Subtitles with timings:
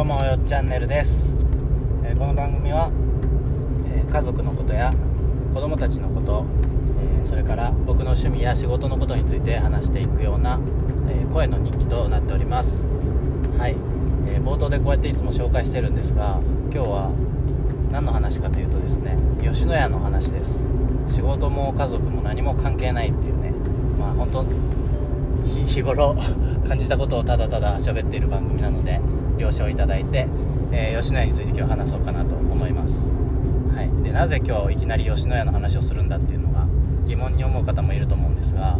[0.00, 1.36] どうもよっチャンネルです、
[2.04, 2.90] えーこの番組は、
[3.84, 4.94] えー家族のことや
[5.52, 6.46] 子供たちのこと、
[7.22, 10.58] えーそれから僕の趣味や仕事のことについて話していくような、
[11.10, 12.86] え声の日記となっております。
[13.58, 13.76] はい、
[14.26, 16.40] えー冒頭でこうやっていつも紹介してるんですが
[16.72, 17.10] 今日は
[17.92, 20.64] 何の話かというとですね吉野家の話です。
[21.08, 23.52] 仕事も家族も何も関係ないっていうね。
[23.98, 24.46] まあ本当
[25.44, 26.16] 日日頃
[26.66, 28.98] 感じたことをただただ喋っている番組なので
[29.40, 30.26] 了承いただいて、
[30.72, 33.10] えー吉野家について今日話そうかなと思います、
[33.74, 36.66] はい、でなぜ今日いきなり吉野家の話をするんだっていうのが
[37.06, 38.78] 疑問に思う方もいると思うんですが、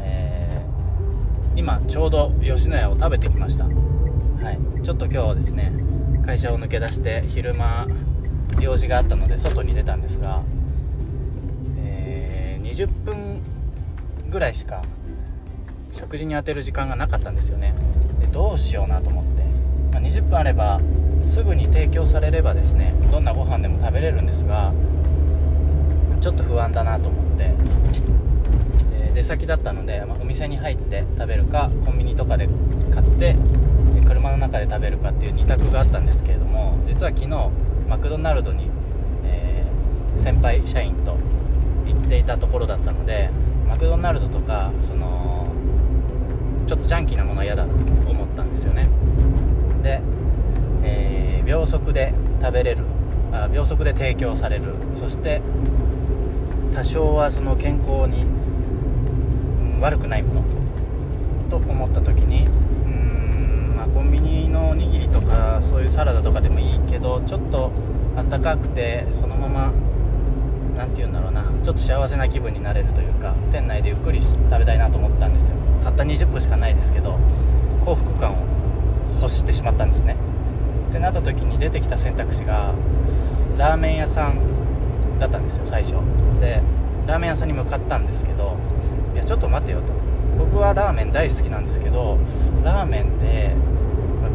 [0.00, 5.72] えー今ちょうど吉野家を食べてきました、はい、ちょっと今日ですね
[6.26, 7.86] 会社を抜け出して昼間
[8.60, 10.42] 用事があったので外に出たんですが、
[11.78, 13.40] えー20分
[14.30, 14.82] ぐらいしか
[15.92, 17.72] 食事に当てる時間がなかったんですよね。
[18.18, 19.33] でどうしようなと思って、
[19.94, 20.80] まあ20分あれば
[21.22, 24.74] すぐに提供されればですねどんなご飯でも食べれるんですが
[26.20, 27.54] ちょっと不安だなと思って。
[29.14, 32.48] 出先だったので、まあお店に入って食べるかコンビニとかで
[32.92, 33.36] 買って
[34.06, 37.28] 車の中で食べるかっていう2択があったんですけれども実は昨日
[37.88, 38.68] マクドナルドに、
[39.24, 39.74] えー
[40.20, 41.16] 先輩社員と
[41.86, 43.30] 行っていたところだったので
[43.68, 45.48] マクドナルドとかその
[46.68, 47.70] ちょっとジャンキーなものは嫌だと
[48.08, 48.88] 思ったんですよね
[49.82, 50.00] で、
[50.84, 52.84] えー秒速で食べれる。
[53.32, 54.74] あ秒速で提供される。
[54.94, 55.42] そして
[56.72, 58.26] 多少はその健康に、
[59.80, 60.42] 悪くないもの。
[61.50, 62.52] と思った時にうー
[62.88, 67.70] ん、まあ、コンビニのおにぎりとかそういうサラダとかでもいいけどちょっと
[68.16, 69.72] あったかくてそのまま
[70.76, 71.44] 何て言うんだろうな。
[71.62, 75.56] ちょっと幸せな気分になれるというか店内でゆっくり食べたいなと思ったんですよ。
[75.82, 77.18] たった20分しかないですけど
[77.84, 78.36] 幸福感を
[79.20, 80.16] 欲してしまったんですね。
[80.94, 82.72] ってなった時に出てきた選択肢が
[83.58, 84.38] ラーメン屋さん
[85.18, 85.94] だったんですよ最初。
[86.40, 86.62] で
[87.08, 88.56] ラーメン屋さんに向かったんですけど
[89.12, 89.92] いやちょっと待てよと。
[90.38, 92.20] 僕はラーメン大好きなんですけど
[92.62, 93.50] ラーメンって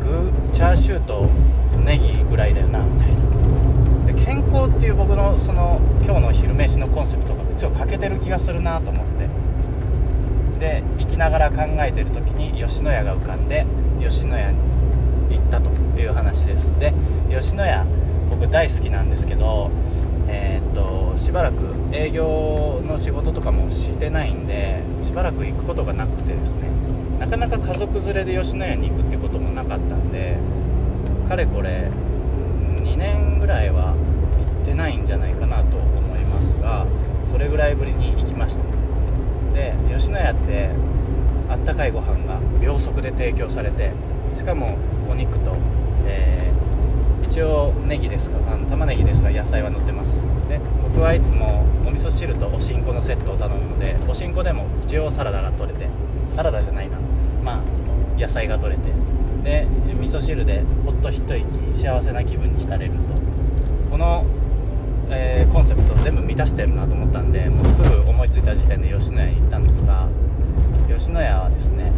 [0.00, 1.28] 具チャーシューと
[1.84, 4.12] ネギぐらいだよなみたいな。
[4.12, 9.28] で健康っていう僕のその今日の昼飯のコンセプトがちょっと欠けてる気がするなと思って。
[10.58, 13.64] で行きながら考えてる時に吉野家が浮かんで
[14.00, 14.58] 吉野家に
[15.30, 16.92] 行ったという話ですで
[17.30, 17.84] 吉野家
[18.30, 19.70] 僕大好きなんですけど
[20.28, 26.62] えーっとしばらく営業の仕事とかもしてないんでしばらく行くことがなくてですね
[27.18, 30.36] なかなか家族連れで吉野家に行くってこともなかったんで
[31.28, 31.90] かれこれ
[32.82, 36.86] 2年ぐらいは行ってないんじゃないかなと思いますが
[37.26, 38.64] それぐらいぶりに行きました。
[39.52, 40.70] で吉野家って
[41.50, 43.90] あったかいご飯が秒速で提供されて
[44.34, 44.76] しかも
[45.10, 45.54] お肉と、
[46.06, 46.48] えー
[47.30, 50.22] 一応ネギですがあの玉ねぎですが野菜は乗ってます。
[50.48, 55.88] で僕はいつもお味噌汁とおしんこのセットを頼むのでおしんこでも一応サラダが取れて
[56.28, 56.96] サラダじゃないな
[57.44, 58.88] まあ野菜が取れて
[59.44, 59.66] で
[60.00, 62.98] 味噌汁でほっと一息幸せな気分に浸れると
[63.90, 64.24] この、
[65.10, 70.08] えーコンセプト全部満たしてるなと思ったんでもうすぐ思いついた時点で吉野家に行ったんですが
[70.88, 71.92] 吉野家はですね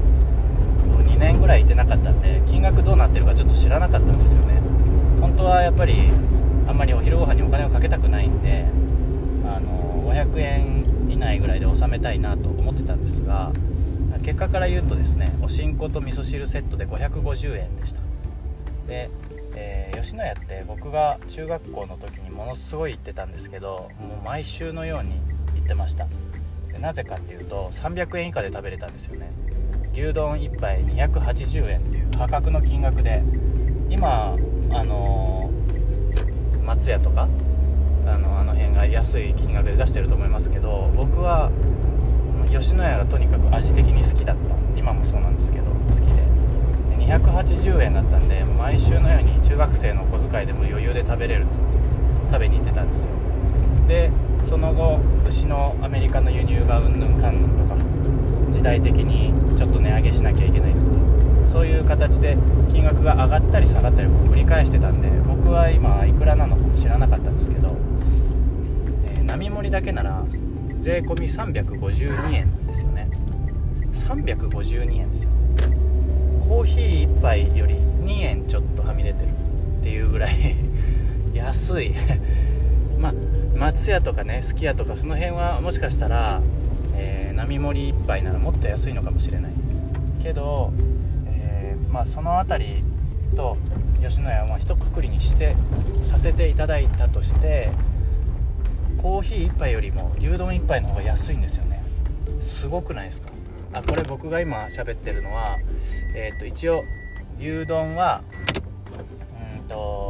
[1.21, 4.61] 年ぐらい行ってなかったんで金額どうなってるかちょっと知らなかったんですよね。
[5.21, 6.11] 本当はやっぱり
[6.67, 8.65] あんまりお昼ご飯にお金をかけたくないんで
[9.45, 13.53] あの500円以内ぐらいで収めたいなと思ってたんですが
[14.23, 18.01] 結果から言うとですねおしんこと味噌汁セットで550円でした。
[18.89, 19.11] で、
[19.55, 25.13] えー吉野家って僕が中学校の時にものすごい行ってたんですけどもう毎週のように
[25.57, 26.07] 行ってました。
[26.81, 29.31] なぜかっていうと300円以下で食べれたんですよね。
[29.93, 33.23] 牛丼1杯280円っていう破格の金額で
[33.89, 34.37] 今
[34.71, 35.61] あのー
[36.65, 37.29] 松屋とか
[38.07, 41.51] あのあの辺が安い金額で出してると思いますけど僕は
[42.49, 44.55] 吉野家がとにかく味的に好きだった。
[44.77, 46.23] 今もそうなんですけど好きで。
[46.97, 51.53] で280円だったんで毎週のように中学生のお小遣いでも余裕で食べれると。
[52.31, 53.11] 食べに行ってたんですよ。
[53.89, 54.11] で
[54.45, 57.77] その後牛のアメリカの輸入がうんぬんかんぬんとか
[58.51, 60.87] 時代的にちょっと値上げしなきゃいけないとか
[61.49, 62.37] そういう形で
[62.71, 67.77] 金額が上がったり下がったりを繰り返してたんで僕は今いくらなのかも知らなかったんですけど、
[69.15, 70.25] えー並盛りだけなら
[70.79, 73.09] 税込352円なんですよね。
[73.93, 75.31] 352円ですよ。
[76.41, 79.29] コーヒー1杯より2円ちょっとはみ出てる
[79.81, 80.35] っていうぐらい
[81.33, 81.95] 安い。
[82.99, 83.15] まあ
[83.61, 86.41] 松屋とかねすき家とかその辺はもしかしたら、
[86.95, 89.53] えー並盛り1杯ならもっと安いのかもしれない
[90.23, 90.73] けど、
[91.27, 92.85] えーまあその辺り
[93.37, 93.57] と
[94.03, 95.57] 吉野家は一括りにして
[96.03, 97.71] させていただいたとして
[98.99, 101.83] コーヒー1杯よりも牛丼1杯の方が安いんですよね。
[102.41, 103.31] すごくないですか？
[103.73, 105.57] あこれ僕が今喋ってるのは
[106.17, 106.83] えっ、ー、と一応
[107.39, 108.23] 牛丼は
[109.61, 110.10] うんと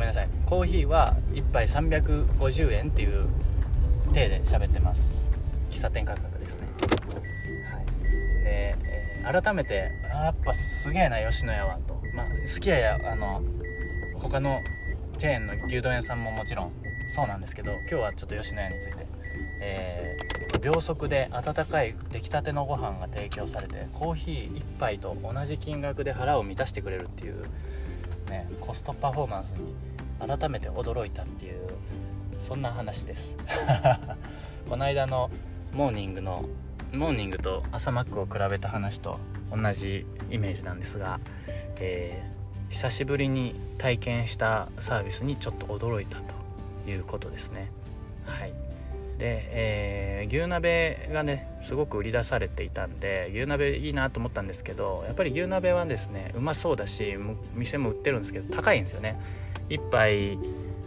[0.00, 0.28] めんなさい。
[0.46, 3.28] コーヒーは1杯350円っていう
[4.12, 5.26] 体で喋ってます。
[5.70, 6.66] 喫茶店価格ですね。
[7.70, 7.86] はい。
[8.44, 12.00] で、えー、改めてあやっぱすげえな吉野家はと。
[12.14, 13.42] まあ好きややあの
[14.18, 14.58] 他の
[15.18, 16.72] チェーンの牛丼屋さんももちろん
[17.10, 19.06] そうなんですけど今日はちょっと吉野家について、
[19.62, 27.42] えー、秒速で温かい出来たてのご飯が提供されてコーヒー1杯と同じ金額で腹を満たしてくれるっていう、
[28.30, 29.74] ね、コストパフォーマンスに
[30.20, 31.68] 改めて驚いたっていう
[32.38, 33.36] そんな話です。
[34.68, 35.30] この間の
[35.72, 36.44] モーニングの
[36.92, 39.18] モーニングと朝マックを比べた話と
[39.50, 41.20] 同じイメージなんですが、
[41.78, 46.18] えー、久しぶりに体験したサービスにちょっと驚いた
[46.84, 47.70] ということですね。
[48.24, 48.52] はい。
[49.18, 57.16] で、えー、牛鍋がねすごく売り出されていたんで牛鍋いいなと思ったんですけどやっぱり牛鍋はですねうまそうだし
[57.54, 59.20] 店も売ってるんですけど高いんですよね。
[59.70, 60.38] 1杯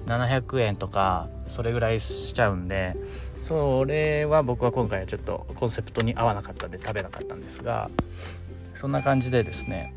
[0.05, 2.95] 700円とかそれぐらいしちゃうんで
[3.41, 7.89] それは僕は今回はちょっとコンセプトに合わなかったんで食べなかったんですが
[8.73, 9.93] そんな感じでですね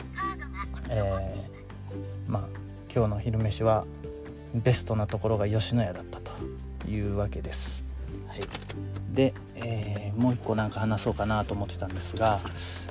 [0.89, 2.43] えー、まあ
[2.95, 3.85] 今日の昼飯は
[4.55, 6.33] ベストなところが吉野家だったと
[6.89, 7.85] いうわけです。
[8.29, 8.41] はい、
[9.13, 12.41] で、えー、もう一個なんか話そうかなと思ってたんですが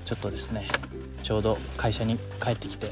[0.03, 0.67] ちょっとですね
[1.23, 2.91] ちょうど会社に帰ってきて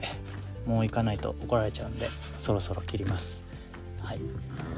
[0.65, 2.07] もう行かないと怒られちゃうんで
[2.38, 3.44] そろそろ切ります。
[4.01, 4.19] はい、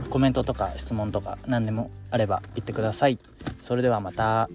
[0.09, 3.19] コメントとか質問とか何でもあれば言ってください。
[3.61, 4.49] それではまた。